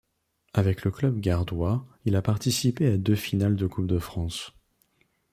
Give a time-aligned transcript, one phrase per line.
[0.55, 4.51] Avec le club gardois il a participé à deux finales de Coupe de France.